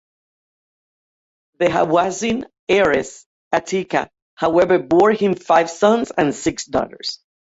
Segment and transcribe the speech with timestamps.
[1.59, 7.19] The Hawazin heiress Atikah, however, bore him five sons and six daughters.